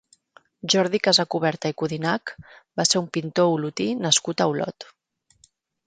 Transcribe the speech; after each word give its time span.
Jordi 0.73 1.01
Casacuberta 1.07 1.71
i 1.73 1.77
Codinach 1.83 2.33
va 2.81 2.87
ser 2.93 3.05
un 3.05 3.13
pintor 3.19 3.53
olotí 3.59 3.89
nascut 4.07 4.43
a 4.47 4.53
Olot. 4.55 4.93